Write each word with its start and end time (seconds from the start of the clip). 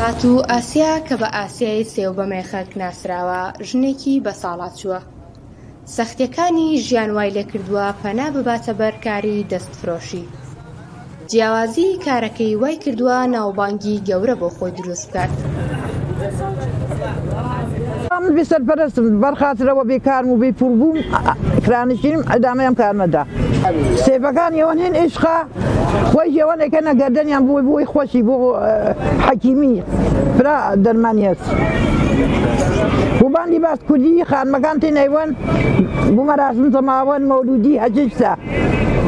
ئەفرات 0.00 0.24
و 0.24 0.42
ئاسیا 0.54 0.94
کە 1.08 1.14
بە 1.20 1.28
ئاسیایی 1.38 1.84
سێوبەمێخەک 1.94 2.70
ناسراوە 2.80 3.42
ژنێکی 3.68 4.14
بە 4.24 4.32
ساڵات 4.42 4.74
چووە. 4.80 5.00
سەختیەکانی 5.96 6.68
ژیان 6.86 7.10
وای 7.16 7.30
لێ 7.36 7.44
کردووە 7.50 7.86
پەنا 8.02 8.26
بباتە 8.34 8.72
بەرکاری 8.80 9.46
دەستفرۆشی. 9.50 10.24
جیاوازی 11.30 11.88
کارەکەی 12.06 12.56
وای 12.62 12.76
کردووە 12.84 13.16
ناوبانگی 13.34 14.02
گەورە 14.08 14.34
بۆ 14.40 14.48
خۆی 14.56 14.70
دروست 14.80 15.12
کرد. 15.14 15.30
من 18.12 18.34
بیسەر 18.36 18.60
پەرستم 18.68 19.06
بەرخاترەوە 19.22 19.84
بێکارم 19.90 20.28
و 20.28 20.38
بێ 20.42 20.50
پور 20.58 20.72
بووم 20.80 20.96
کرانشیم 21.66 22.22
ئەدامەیان 22.32 22.74
کارمەدا. 22.80 23.22
سێبەکان 24.04 24.52
یەوەن 24.60 24.78
هێن 24.82 24.94
عشقا 25.04 25.38
خۆی 26.10 26.28
جێوانێکە 26.34 26.80
نەگەردەنیان 26.90 27.42
بووی 27.48 27.64
بۆی 27.68 27.86
خۆشی 27.92 28.22
بۆ 28.28 28.36
حەکیمی 29.26 29.74
برا 30.38 30.56
دەرمانیت. 30.84 31.40
وبانی 33.24 33.58
باس 33.64 33.80
کوردی 33.88 34.24
خانمەکان 34.30 34.76
تێ 34.82 34.90
نەیوەن 34.98 35.30
بوومەراسم 36.14 36.66
زەماوەن 36.74 37.22
مەولودی 37.30 37.74
هەجستا 37.84 38.32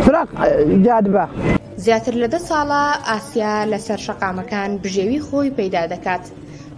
فرق 0.04 0.28
جادبە. 0.86 1.24
زیاتر 1.84 2.14
لە 2.22 2.28
دە 2.34 2.40
ساڵە 2.48 2.82
ئاسیا 3.08 3.52
لەسەر 3.72 4.00
شەقامەکان 4.06 4.70
بژێوی 4.82 5.20
خۆی 5.26 5.50
پەیدا 5.58 5.82
دەکات 5.92 6.24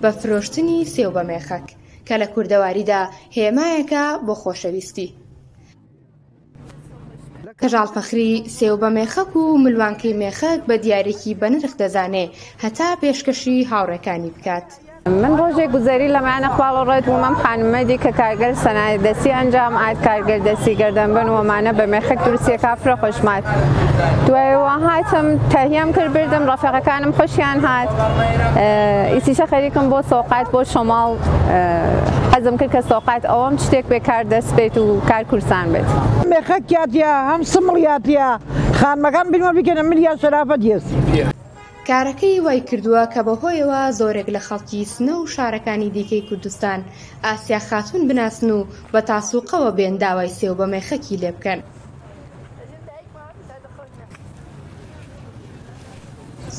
بە 0.03 0.09
فرۆشتنی 0.21 0.79
سێو 0.95 1.11
بەمێخەک 1.17 1.67
کە 2.07 2.15
لە 2.23 2.27
کووردەواریدا 2.34 3.03
هێمایەکە 3.37 4.05
بۆ 4.27 4.34
خۆشەویستی. 4.43 5.09
کەژالفەخری 7.61 8.33
سێوبە 8.57 8.89
مێخەک 8.97 9.30
و 9.37 9.43
ملوانکەی 9.65 10.15
مێخەک 10.21 10.61
بە 10.69 10.75
دیارێکی 10.84 11.34
بەنرخ 11.41 11.73
دەزانێ 11.80 12.27
هەتا 12.65 12.89
پێشکەشی 13.03 13.57
هاوڕەکانی 13.70 14.30
بکات. 14.37 14.69
من 15.23 15.33
ڕۆژێک 15.41 15.70
گوزەری 15.75 16.09
لەمانە 16.17 16.48
خواڵڕێت 16.56 17.06
ومەم 17.12 17.37
خانمەدی 17.42 17.98
کە 18.05 18.11
کارگەر 18.20 18.53
سەنای 18.65 18.97
دەسی 19.05 19.31
ئەنجام 19.37 19.72
ئاات 19.83 19.98
کارگەر 20.06 20.41
دەسی 20.48 20.75
گەردەم 20.81 21.11
بن 21.17 21.28
ومانە 21.37 21.72
بە 21.78 21.84
مێخەک 21.92 22.19
تورسیە 22.25 22.59
کافرە 22.65 22.97
خۆشمات 23.03 23.45
دوایەوە 24.27 24.72
هاتم 24.87 25.27
تەهیم 25.53 25.91
کرد 25.97 26.12
بردم 26.17 26.45
ڕەفەقەکانم 26.50 27.12
خۆشیان 27.19 27.59
هات 27.67 27.91
ئیسیشە 29.15 29.47
خەریکم 29.53 29.84
بۆ 29.92 29.98
سۆقات 30.11 30.47
بۆ 30.53 30.61
شماڵ 30.75 31.11
حەزم 32.37 32.57
کرد 32.61 32.71
کە 32.75 32.83
سۆقات 32.91 33.23
ئەوەم 33.31 33.55
شتێک 33.65 33.87
بێ 33.93 33.99
کار 34.09 34.25
دەست 34.33 34.51
بێت 34.57 34.75
و 34.83 34.87
کار 35.09 35.25
کورسان 35.31 35.67
بێت 35.73 35.89
مێخەکیاتە 36.33 37.11
هەم 37.31 37.41
سمڵیاتە 37.53 38.29
خانمەکان 38.79 39.27
بینەوە 39.33 39.53
بکەنە 39.59 39.83
ملیان 39.91 40.17
سەرافەت 40.23 40.61
هێست. 40.69 40.91
کارەکەی 41.89 42.41
وای 42.45 42.61
کردووە 42.69 43.03
کە 43.12 43.21
بەهۆیەوە 43.27 43.81
زۆرێک 43.99 44.29
لە 44.37 44.41
خەڵکی 44.47 44.83
سنە 44.95 45.15
و 45.19 45.31
شارەکانی 45.35 45.93
دیکەی 45.97 46.27
کوردستان 46.29 46.81
ئاسیا 47.25 47.61
خاتون 47.69 48.03
بناسن 48.09 48.51
و 48.57 48.61
بە 48.93 49.01
تاسووقەوە 49.11 49.71
بێن 49.79 49.95
داوای 50.03 50.35
سێو 50.39 50.55
بە 50.59 50.67
مێخەکی 50.73 51.17
لێ 51.23 51.31
بکەن. 51.37 51.61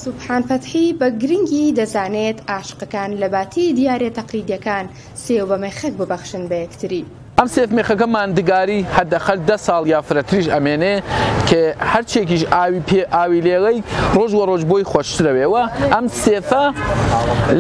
سوبحان 0.05 0.41
فەتحی 0.49 0.85
بە 0.99 1.07
گرنگی 1.21 1.75
دەزانێت 1.79 2.37
ئاشقەکان 2.49 3.11
لە 3.21 3.27
باتی 3.33 3.73
دیارێت 3.77 4.15
تەقلیدەکان 4.19 4.85
سێو 5.23 5.47
بەمەی 5.49 5.77
خەک 5.79 5.93
ببەخشن 5.99 6.43
بە 6.49 6.57
یەکتری. 6.63 7.03
ئەم 7.45 7.55
سێفمێخەکەمان 7.59 8.29
دگاری 8.39 8.79
هەدەخەر 8.97 9.37
ده 9.49 9.55
ساڵ 9.67 9.83
یافرەتریش 9.95 10.47
ئەمێنێ 10.55 10.95
کە 11.49 11.61
هەرچێکیش 11.91 12.43
ئاوی 12.55 12.79
پێ 12.89 13.01
ئاوی 13.15 13.41
لێڵی 13.47 13.77
ڕۆژ 14.15 14.31
وە 14.37 14.43
ڕۆژ 14.49 14.61
بۆی 14.71 14.83
خۆشترەوێەوە 14.91 15.61
ئەم 15.93 16.05
سێفە 16.23 16.63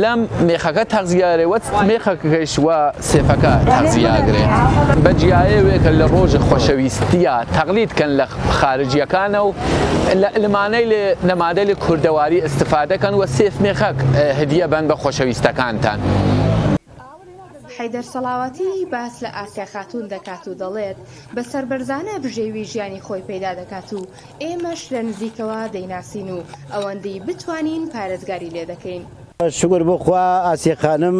لەم 0.01 0.19
مێخەکە 0.47 0.83
تەغزیارەوە 0.93 1.57
مێخەکەش 1.89 2.53
وە 2.65 2.77
سێفەکە 3.09 3.53
تەغزیاگرێ 3.73 4.45
بەجیایەوێکە 5.03 5.91
لە 5.99 6.05
ڕۆژە 6.13 6.39
خۆشەویستیە 6.47 7.35
تەقلیتکەن 7.57 8.11
لە 8.19 8.25
خارجیەکانە 8.59 9.39
و 9.47 9.49
لەمانەی 10.43 10.85
لێ 10.91 11.03
نەمادە 11.29 11.63
لە 11.69 11.75
کوردەواری 11.83 12.39
استفادەکەن 12.47 13.13
وە 13.19 13.25
سێف 13.37 13.55
مێخەک 13.65 13.97
هدیە 14.39 14.65
بەن 14.73 14.85
بە 14.89 14.95
خۆشەویستەکانتان. 15.01 15.99
حەیدەر 17.77 18.01
سەڵاوەتی 18.13 18.71
باس 18.91 19.15
لە 19.23 19.27
ئاسیا 19.37 19.65
خاتون 19.73 20.05
دەکات 20.13 20.43
و 20.47 20.55
دەڵێت 20.61 20.97
بە 21.35 21.41
سربەرزانە 21.51 22.15
بژێوی 22.23 22.63
ژیانی 22.71 23.01
خۆی 23.05 23.25
پەیدا 23.29 23.51
دەکات 23.59 23.89
و 23.93 23.99
ئێمەش 24.43 24.81
لە 24.93 25.01
نزیکەوە 25.09 25.61
دەیناسین 25.75 26.29
و 26.31 26.39
ئەوەندەی 26.73 27.19
بتوانین 27.27 27.83
پارێزگاری 27.93 28.49
لێ 28.55 28.63
دەکەین. 28.71 29.03
شکر 29.59 29.81
بخوا 29.89 30.25
ئاسی 30.47 30.75
خانم 30.81 31.17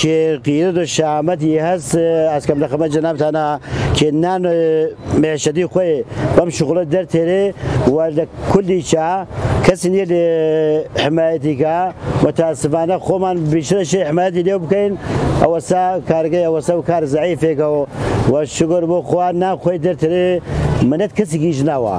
کێقیرە 0.00 0.70
و 0.76 0.86
شامەتی 0.96 1.54
هەست 1.66 1.94
ئەسکەم 2.34 2.58
لە 2.64 2.68
خەمە 2.72 2.86
جەنابتانە 2.94 3.46
کێ 3.96 4.08
نان 4.22 4.42
مێشەدی 5.22 5.66
خۆی 5.72 5.94
بەم 6.36 6.48
شغلە 6.58 6.84
دەرتێرێ 6.94 7.42
و 7.92 7.96
لە 8.18 8.24
کولی 8.52 8.82
چا 8.90 9.08
کەسی 9.64 9.88
نیە 9.92 10.16
حمایەتیکە 11.04 11.78
مەتاسبانە 12.24 12.96
خۆمان 13.06 13.36
بیشرەشی 13.52 14.02
حمایەتی 14.08 14.42
لێو 14.46 14.60
بکەین 14.64 14.92
ئەوەسا 15.42 15.84
کارگەی 16.10 16.46
ئەوەسە 16.46 16.72
و 16.76 16.82
کار 16.88 17.02
زعیفێکەوە 17.14 17.82
وە 18.32 18.40
شگەر 18.56 18.82
بۆ 18.90 18.98
خوان 19.08 19.34
ناخۆی 19.44 19.82
دەرترێ 19.86 20.26
منەت 20.90 21.12
کەسیگیش 21.18 21.58
ناوە. 21.68 21.98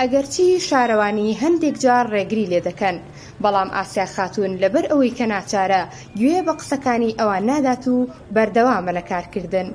ئەگەرچی 0.00 0.44
شارەوانی 0.68 1.28
هەندێک 1.42 1.76
جار 1.84 2.06
ڕێگری 2.14 2.50
لێ 2.52 2.60
دەکەن 2.68 2.96
بەڵام 3.42 3.68
ئاسیا 3.76 4.06
خاتون 4.14 4.50
لەبەر 4.62 4.84
ئەوەی 4.90 5.12
کە 5.18 5.24
ناچارە 5.32 5.82
گوێ 6.18 6.38
بە 6.46 6.52
قسەکانی 6.58 7.16
ئەوان 7.18 7.44
نادات 7.50 7.84
و 7.94 7.96
بەردەوامە 8.34 8.92
لە 8.98 9.02
کارکردن. 9.10 9.68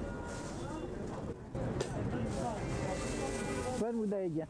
muda 3.97 4.18
aja. 4.18 4.47